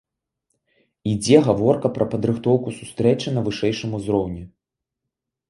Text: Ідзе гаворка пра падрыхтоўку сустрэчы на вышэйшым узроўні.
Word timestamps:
Ідзе 1.11 1.37
гаворка 1.47 1.91
пра 1.97 2.07
падрыхтоўку 2.15 2.69
сустрэчы 2.79 3.27
на 3.37 3.45
вышэйшым 3.51 3.91
узроўні. 4.01 4.43